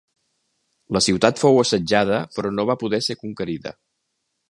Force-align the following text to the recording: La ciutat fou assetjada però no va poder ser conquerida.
La 0.97 1.01
ciutat 1.09 1.43
fou 1.43 1.61
assetjada 1.65 2.19
però 2.39 2.55
no 2.57 2.69
va 2.73 2.79
poder 2.85 3.05
ser 3.11 3.21
conquerida. 3.25 3.79